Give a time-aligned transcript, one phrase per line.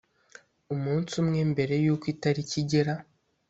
[0.73, 2.93] umunsi umwe mbere y’uko itariki igera